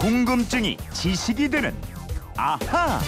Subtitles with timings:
[0.00, 1.76] 궁금증이 지식이 되는
[2.34, 3.00] 아하.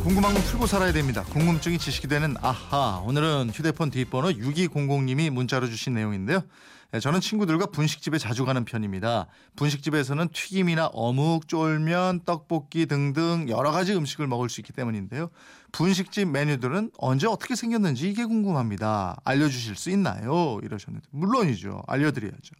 [0.00, 1.24] 궁금한 건 풀고 살아야 됩니다.
[1.24, 3.02] 궁금증이 지식이 되는 아하.
[3.04, 6.44] 오늘은 휴대폰 뒷번호 6200님이 문자로 주신 내용인데요.
[6.92, 9.26] 네, 저는 친구들과 분식집에 자주 가는 편입니다.
[9.56, 15.30] 분식집에서는 튀김이나 어묵, 쫄면, 떡볶이 등등 여러 가지 음식을 먹을 수 있기 때문인데요.
[15.72, 19.16] 분식집 메뉴들은 언제 어떻게 생겼는지 이게 궁금합니다.
[19.24, 20.60] 알려주실 수 있나요?
[20.62, 21.82] 이러셨는데 물론이죠.
[21.88, 22.54] 알려드려야죠.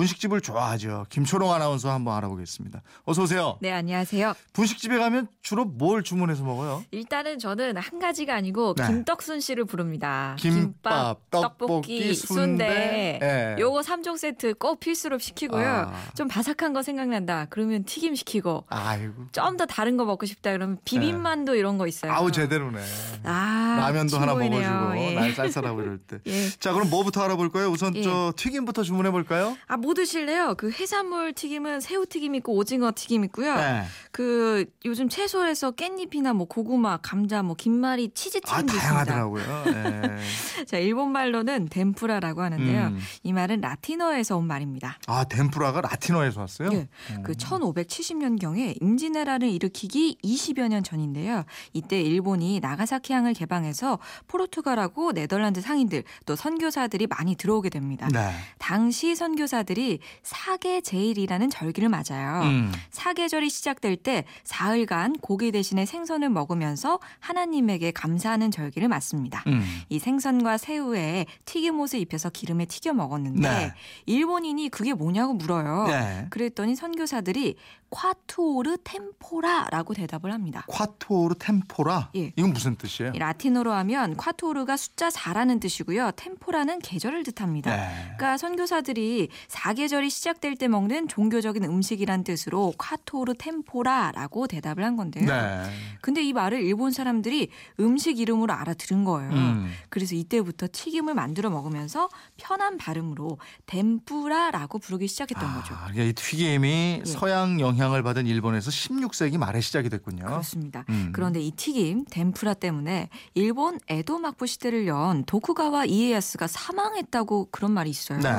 [0.00, 1.06] 분식집을 좋아하죠.
[1.08, 2.82] 김초롱 아나운서 한번 알아보겠습니다.
[3.06, 3.56] 어서 오세요.
[3.62, 4.34] 네, 안녕하세요.
[4.52, 6.84] 분식집에 가면 주로 뭘 주문해서 먹어요?
[6.90, 8.86] 일단은 저는 한 가지가 아니고 네.
[8.86, 10.36] 김떡순 씨를 부릅니다.
[10.38, 13.18] 김밥, 떡볶이, 순대.
[13.22, 13.56] 예.
[13.58, 15.66] 요거 3종 세트 꼭 필수로 시키고요.
[15.66, 15.94] 아.
[16.14, 17.46] 좀 바삭한 거 생각난다.
[17.48, 19.14] 그러면 튀김 시키고 아이고.
[19.32, 22.12] 좀 더 다른 거 먹고 싶다 그러면 비빔만두 이런 거 있어요.
[22.12, 22.18] 네.
[22.18, 22.78] 아우 제대로네.
[23.24, 24.34] 아, 라면도 하나.
[24.34, 25.14] 먹어주고 예.
[25.14, 26.18] 날 쌀쌀하고 이럴 때.
[26.26, 26.50] 예.
[26.60, 27.68] 자 그럼 뭐부터 알아볼까요?
[27.70, 28.02] 우선 예.
[28.02, 29.56] 저 튀김부터 주문해 볼까요?
[29.66, 30.56] 아, 뭐 드실래요?
[30.56, 33.54] 그 해산물 튀김은 새우 튀김 있고 오징어 튀김 있고요.
[33.54, 33.84] 네.
[34.10, 39.04] 그 요즘 채소에서 깻잎이나 뭐 고구마, 감자, 뭐 김말이 치즈 아 튀김도 있습니다.
[39.04, 39.64] 다양하더라고요.
[39.66, 40.18] 네.
[40.66, 42.86] 자, 일본 말로는 덴푸라라고 하는데요.
[42.88, 42.98] 음.
[43.22, 44.98] 이 말은 라틴어에서 온 말입니다.
[45.06, 46.70] 아 덴푸라가 라틴어에서 왔어요?
[46.72, 46.88] 예.
[47.22, 51.44] 그 1570년 경에 임진왜란을 일으키기 20여 년 전인데요.
[51.72, 58.08] 이때 일본이 나가사키 항을 개방해서 포르투갈하고 네덜란드 상인들 또 선교사들이 많이 들어오게 됩니다.
[58.12, 58.32] 네.
[58.58, 59.75] 당시 선교사들이
[60.22, 62.42] 사계 제일이라는 절기를 맞아요.
[62.42, 62.72] 음.
[62.90, 69.42] 사계절이 시작될 때 사흘간 고기 대신에 생선을 먹으면서 하나님에게 감사하는 절기를 맞습니다.
[69.46, 69.62] 음.
[69.88, 73.72] 이 생선과 새우에 튀김옷을 입혀서 기름에 튀겨 먹었는데 네.
[74.06, 75.86] 일본인이 그게 뭐냐고 물어요.
[75.88, 76.26] 네.
[76.30, 77.56] 그랬더니 선교사들이
[77.88, 80.64] 콰투오르 템포라라고 대답을 합니다.
[80.68, 82.10] 콰토르 템포라.
[82.16, 82.32] 예.
[82.36, 83.12] 이건 무슨 뜻이에요?
[83.14, 86.10] 이 라틴어로 하면 콰투오르가 숫자 4라는 뜻이고요.
[86.16, 87.74] 템포라는 계절을 뜻합니다.
[87.76, 87.92] 네.
[88.16, 95.24] 그러니까 선교사들이 사계절이 시작될 때 먹는 종교적인 음식이란 뜻으로 콰토르 템포라라고 대답을 한 건데요.
[95.26, 95.70] 네.
[96.02, 97.48] 근데 이 말을 일본 사람들이
[97.80, 99.32] 음식 이름으로 알아들은 거예요.
[99.32, 99.72] 음.
[99.88, 105.74] 그래서 이때부터 튀김을 만들어 먹으면서 편한 발음으로 덴뿌라라고 부르기 시작했던 거죠.
[105.74, 107.08] 아, 이게 이 튀김이 예.
[107.08, 110.26] 서양 영향을 받은 일본에서 16세기 말에 시작이 됐군요.
[110.26, 110.84] 그렇습니다.
[110.90, 111.10] 음.
[111.12, 117.88] 그런데 이 튀김 덴푸라 때문에 일본 에도 막부 시대를 연 도쿠가와 이에야스가 사망했다고 그런 말이
[117.88, 118.20] 있어요.
[118.20, 118.30] 네.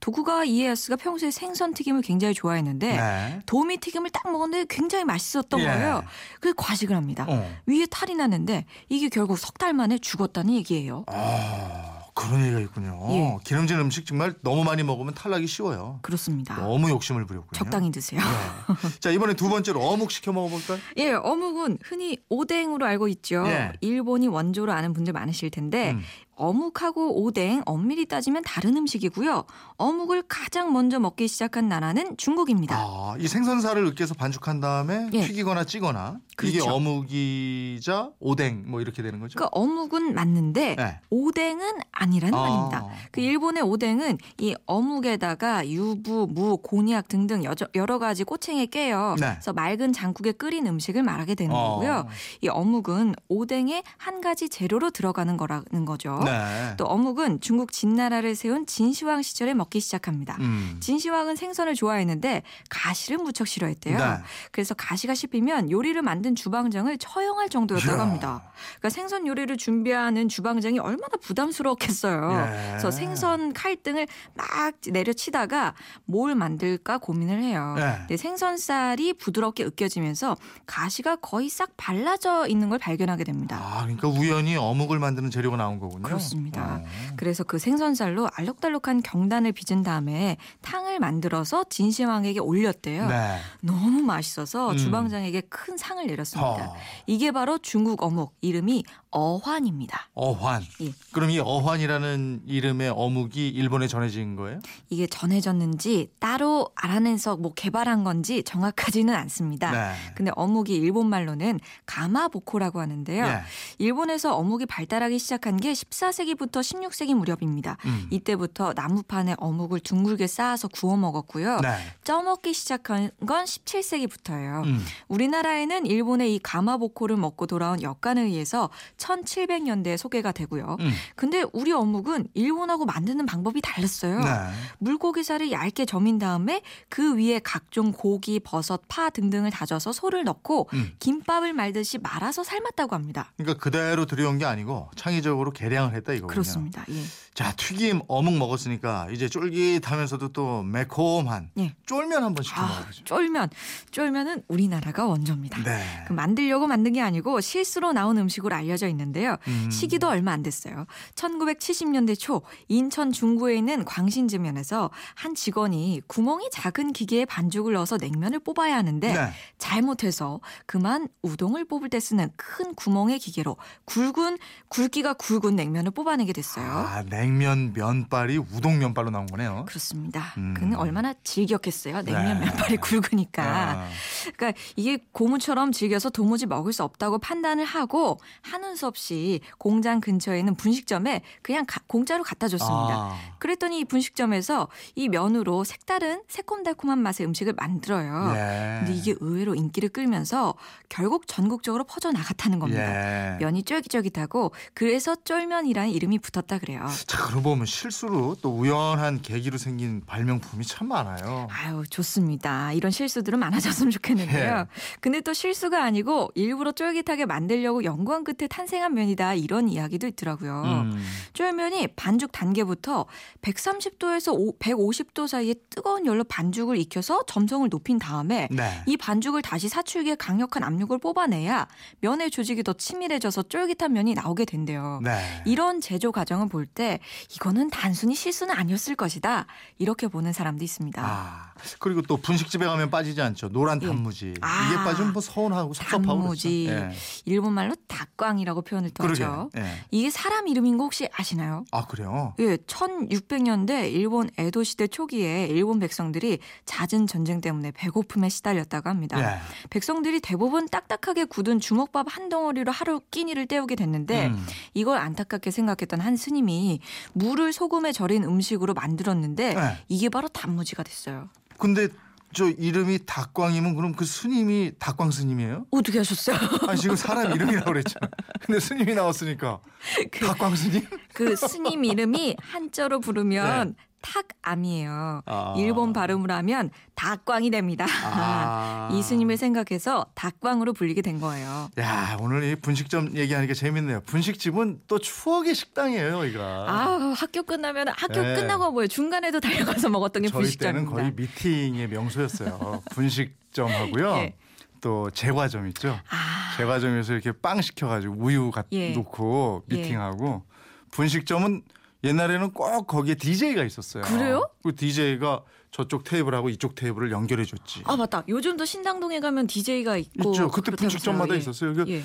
[0.00, 3.40] 도쿠가와 이에야스가 평소에 생선 튀김을 굉장히 좋아했는데 네.
[3.46, 5.64] 도미 튀김을 딱 먹었는데 굉장히 맛있었던 예.
[5.64, 6.04] 거예요.
[6.40, 7.26] 그래서 과식을 합니다.
[7.28, 7.50] 어.
[7.66, 11.04] 위에 탈이 났는데 이게 결국 석 달 만에 죽었다는 얘기예요.
[11.06, 13.06] 아, 그런 얘기가 있군요.
[13.10, 13.36] 예.
[13.42, 15.98] 기름진 음식 정말 너무 많이 먹으면 탈나기 쉬워요.
[16.02, 16.56] 그렇습니다.
[16.56, 17.52] 너무 욕심을 부렸군요.
[17.58, 18.20] 적당히 드세요.
[18.20, 18.90] 네.
[19.00, 20.78] 자 이번에 두 번째로 어묵 시켜 먹어볼까요?
[20.98, 23.44] 예, 어묵은 흔히 오뎅으로 알고 있죠.
[23.46, 23.72] 예.
[23.80, 26.02] 일본이 원조로 아는 분들 많으실 텐데 음.
[26.36, 29.44] 어묵하고 오뎅 엄밀히 따지면 다른 음식이고요.
[29.78, 32.76] 어묵을 가장 먼저 먹기 시작한 나라는 중국입니다.
[32.76, 35.22] 아, 이 생선살을 으깨서 반죽한 다음에 예.
[35.22, 36.74] 튀기거나 찌거나 이게 그렇죠.
[36.74, 39.36] 어묵이자 오뎅 뭐 이렇게 되는 거죠?
[39.36, 41.00] 그러니까 어묵은 맞는데 네.
[41.10, 42.42] 오뎅은 아니라는 아.
[42.42, 42.86] 말입니다.
[43.10, 47.44] 그 일본의 오뎅은 이 어묵에다가 유부, 무, 곤약 등등
[47.74, 49.16] 여러 가지 꼬챙에 깨요.
[49.18, 49.32] 네.
[49.32, 51.76] 그래서 맑은 장국에 끓인 음식을 말하게 되는 어.
[51.76, 52.06] 거고요.
[52.42, 56.20] 이 어묵은 오뎅의 한 가지 재료로 들어가는 거라는 거죠.
[56.30, 56.74] 네.
[56.76, 60.36] 또 어묵은 중국 진나라를 세운 진시황 시절에 먹기 시작합니다.
[60.40, 60.76] 음.
[60.80, 63.98] 진시황은 생선을 좋아했는데 가시를 무척 싫어했대요.
[63.98, 64.04] 네.
[64.52, 68.00] 그래서 가시가 씹히면 요리를 만든 주방장을 처형할 정도였다고.
[68.00, 68.42] 합니다.
[68.78, 72.30] 그러니까 생선 요리를 준비하는 주방장이 얼마나 부담스러웠겠어요.
[72.32, 72.68] 예.
[72.70, 77.74] 그래서 생선 칼등을 막 내려치다가 뭘 만들까 고민을 해요.
[77.76, 77.94] 네.
[77.98, 83.58] 근데 생선살이 부드럽게 으깨지면서 가시가 거의 싹 발라져 있는 걸 발견하게 됩니다.
[83.60, 86.02] 아, 그러니까 우연히 어묵을 만드는 재료가 나온 거군요.
[86.16, 86.76] 그렇습니다.
[86.76, 86.84] 어.
[87.16, 93.08] 그래서 그 생선살로 알록달록한 경단을 빚은 다음에 탕을 만들어서 진시황에게 올렸대요.
[93.08, 93.38] 네.
[93.60, 94.76] 너무 맛있어서 음.
[94.76, 96.70] 주방장에게 큰 상을 내렸습니다.
[96.70, 96.76] 어.
[97.06, 100.08] 이게 바로 중국 어묵 이름이 어환입니다.
[100.14, 100.62] 어환.
[100.82, 100.92] 예.
[101.12, 104.60] 그럼 이 어환이라는 이름의 어묵이 일본에 전해진 거예요?
[104.90, 109.70] 이게 전해졌는지 따로 알아내서 뭐 개발한 건지 정확하지는 않습니다.
[109.70, 109.94] 네.
[110.14, 113.24] 근데 어묵이 일본 말로는 가마보코라고 하는데요.
[113.24, 113.40] 예.
[113.78, 117.76] 일본에서 어묵이 발달하기 시작한 게 14 세기부터 16세기 무렵입니다.
[117.84, 118.06] 음.
[118.10, 121.60] 이때부터 나무판에 어묵을 둥글게 쌓아서 구워 먹었고요.
[121.60, 121.76] 네.
[122.04, 124.64] 쪄먹기 시작한 건 17세기부터예요.
[124.64, 124.84] 음.
[125.08, 130.76] 우리나라에는 일본의 이 가마보코를 먹고 돌아온 역관에 의해서 1700년대에 소개가 되고요.
[130.80, 130.92] 음.
[131.14, 134.20] 근데 우리 어묵은 일본하고 만드는 방법이 달랐어요.
[134.20, 134.30] 네.
[134.78, 140.92] 물고기살을 얇게 점인 다음에 그 위에 각종 고기, 버섯, 파 등등을 다져서 소를 넣고 음.
[140.98, 143.32] 김밥을 말듯이 말아서 삶았다고 합니다.
[143.36, 146.32] 그러니까 그대로 들여온 게 아니고 창의적으로 개량을 했다 이거군요.
[146.32, 146.84] 그렇습니다.
[146.90, 147.02] 예.
[147.36, 151.74] 자 튀김 어묵 먹었으니까 이제 쫄깃하면서도 또 매콤한 예.
[151.84, 153.04] 쫄면 한번 시켜 아, 먹어보죠.
[153.04, 153.50] 쫄면.
[153.90, 155.62] 쫄면은 우리나라가 원조입니다.
[155.62, 156.04] 네.
[156.08, 159.36] 그 만들려고 만든 게 아니고 실수로 나온 음식으로 알려져 있는데요.
[159.48, 159.70] 음.
[159.70, 160.86] 시기도 얼마 안 됐어요.
[161.14, 168.74] 1970년대 초 인천 중구에 있는 광신제면에서 한 직원이 구멍이 작은 기계에 반죽을 넣어서 냉면을 뽑아야
[168.74, 169.30] 하는데 네.
[169.58, 174.38] 잘못해서 그만 우동을 뽑을 때 쓰는 큰 구멍의 기계로 굵은
[174.70, 176.64] 굵기가 굵은 냉면을 뽑아내게 됐어요.
[176.64, 179.64] 아 냉면 면발이 우동 면발로 나온 거네요.
[179.66, 180.32] 그렇습니다.
[180.36, 180.54] 음.
[180.56, 182.02] 그는 얼마나 즐겼겠어요.
[182.02, 182.46] 냉면 네.
[182.46, 183.42] 면발이 굵으니까.
[183.42, 183.88] 아,
[184.36, 190.38] 그러니까 이게 고무처럼 질겨서 도무지 먹을 수 없다고 판단을 하고 하는 수 없이 공장 근처에
[190.38, 192.94] 있는 분식점에 그냥 가- 공짜로 갖다 줬습니다.
[192.94, 193.18] 아.
[193.38, 198.32] 그랬더니 이 분식점에서 이 면으로 색다른 새콤달콤한 맛의 음식을 만들어요.
[198.36, 198.76] 예.
[198.78, 200.54] 근데 이게 의외로 인기를 끌면서
[200.88, 203.34] 결국 전국적으로 퍼져 나갔다는 겁니다.
[203.34, 203.38] 예.
[203.38, 206.86] 면이 쫄깃쫄깃하고 그래서 쫄면이라는 이름이 붙었다 그래요.
[207.06, 211.48] 자 그러고 보면 실수로 또 우연한 계기로 생긴 발명품이 참 많아요.
[211.50, 212.72] 아유 좋습니다.
[212.72, 214.58] 이런 실수들은 많아졌으면 좋겠는데요.
[214.58, 214.66] 예.
[215.00, 220.62] 근데 또 실수가 아니고 일부러 쫄깃하게 만들려고 연구한 끝에 탄생한 면이다 이런 이야기도 있더라고요.
[220.64, 221.04] 음.
[221.32, 223.06] 쫄면이 반죽 단계부터
[223.42, 228.82] 130도에서 150도 사이에 뜨거운 열로 반죽을 익혀서 점성을 높인 다음에 네.
[228.86, 231.66] 이 반죽을 다시 사출기에 강력한 압력 을 뽑아내야
[232.00, 235.00] 면의 조직이 더 치밀해져서 쫄깃한 면이 나오게 된대요.
[235.02, 235.42] 네.
[235.46, 236.98] 이런 제조 과정을 볼 때
[237.34, 239.46] 이거는 단순히 실수는 아니었을 것이다.
[239.78, 241.00] 이렇게 보는 사람도 있습니다.
[241.02, 243.48] 아 그리고 또 분식집에 가면 빠지지 않죠.
[243.50, 243.86] 노란 예.
[243.86, 244.34] 단무지.
[244.40, 244.66] 아.
[244.66, 246.66] 이게 빠지면 뭐 서운하고 섭섭하고 단무지.
[246.68, 246.84] 그렇죠.
[246.86, 246.96] 예.
[247.24, 249.04] 일본 말로 닭광이라고 표현을 또.
[249.08, 249.50] 하죠.
[249.56, 249.64] 예.
[249.90, 251.64] 이게 사람 이름인 거 혹시 아시나요?
[251.70, 252.34] 아 그래요?
[252.40, 259.20] 예, 1600년대 일본 에도 시대 초기에 일본 백성들이 잦은 전쟁 때문에 배고픔에 시달렸다고 합니다.
[259.20, 259.38] 예.
[259.70, 264.46] 백성들이 대부분 딱딱하게 굳은 주먹밥 한 덩어리로 하루 끼니를 때우게 됐는데 음.
[264.74, 266.80] 이걸 안타깝게 생각했던 한 스님이
[267.12, 269.84] 물을 소금에 절인 음식으로 만들었는데 네.
[269.88, 271.28] 이게 바로 단무지가 됐어요.
[271.58, 271.88] 근데
[272.32, 275.66] 저 이름이 닭광이면 그럼 그 스님이 닭광 스님이에요?
[275.70, 276.36] 어떻게 하셨어요?
[276.68, 278.10] 아니 지금 사람 이름이라고 그랬잖아.
[278.40, 279.60] 근데 스님이 나왔으니까
[280.20, 280.86] 닭광 스님?
[281.14, 285.22] 그 스님 이름이 한자로 부르면 탁암이에요.
[285.26, 285.32] 네.
[285.32, 285.54] 아.
[285.56, 287.86] 일본 발음으로 하면 닭광이 됩니다.
[288.04, 288.88] 아.
[288.94, 291.68] 이 스님을 생각해서 닭광으로 불리게 된 거예요.
[291.78, 294.02] 야 오늘 이 분식점 얘기하니까 재밌네요.
[294.06, 296.44] 분식집은 또 추억의 식당이에요, 여기가.
[296.44, 298.34] 아, 학교 끝나면 학교 네.
[298.36, 298.88] 끝나고 뭐예요?
[298.88, 300.92] 중간에도 달려가서 먹었던 게 저희 때는 분식점입니다.
[300.92, 302.82] 거의 미팅의 명소였어요.
[302.92, 304.14] 분식점 하고요.
[304.18, 304.34] 예.
[304.80, 305.98] 또 제과점 있죠.
[306.08, 308.90] 아, 제과점에서 이렇게 빵 시켜가지고 우유 갖 예.
[308.90, 310.44] 놓고 미팅하고
[310.92, 311.62] 분식점은
[312.04, 314.02] 옛날에는 꼭 거기에 DJ가 있었어요.
[314.04, 314.48] 그래요?
[314.62, 317.82] 그 DJ가 저쪽 테이블하고 이쪽 테이블을 연결해 줬지.
[317.84, 318.22] 아 맞다.
[318.28, 320.50] 요즘도 신당동에 가면 DJ가 있고 있죠.
[320.50, 320.70] 그때.
[320.72, 321.38] 분식점마다 예.
[321.38, 321.74] 있었어요.
[321.74, 322.02] 그 예.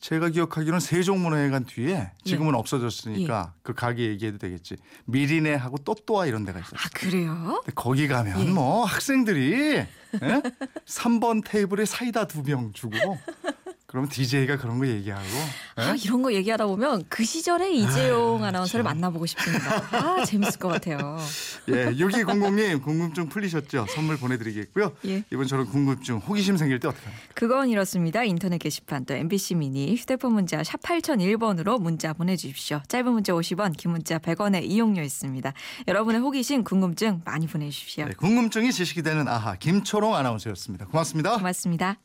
[0.00, 3.58] 제가 기억하기로는 세종문화회관 뒤에 지금은 없어졌으니까 예.
[3.62, 4.76] 그 가게 얘기해도 되겠지.
[5.04, 6.78] 미리네하고 또또아 이런 데가 있었어요.
[6.80, 7.60] 아 그래요?
[7.64, 8.50] 근데 거기 가면 예.
[8.50, 9.88] 뭐 학생들이 예?
[10.86, 12.96] 3번 테이블에 사이다 두 병 주고
[13.92, 15.22] 그러면 DJ가 그런 거 얘기하고
[15.78, 15.82] 예?
[15.82, 18.94] 아 이런 거 얘기하다 보면 그 시절의 이재용 아, 아나운서를 참.
[18.94, 19.84] 만나보고 싶습니다.
[19.92, 21.18] 아 재밌을 것 같아요.
[21.68, 23.84] 예, 6200님 궁금증 풀리셨죠?
[23.94, 24.92] 선물 보내드리겠고요.
[25.04, 25.24] 예.
[25.30, 27.24] 이번처럼 궁금증, 호기심 생길 때 어떻게 합니까?
[27.34, 28.24] 그건 이렇습니다.
[28.24, 32.80] 인터넷 게시판 또 MBC 미니 휴대폰 문자 샵 8001번으로 문자 보내주십시오.
[32.88, 35.52] 짧은 문자 50원 긴 문자 100원의 이용료 있습니다.
[35.86, 38.06] 여러분의 호기심 궁금증 많이 보내주십시오.
[38.06, 40.86] 네, 궁금증이 지식이 되는 아하 김초롱 아나운서였습니다.
[40.86, 41.36] 고맙습니다.
[41.36, 41.98] 고맙습니다.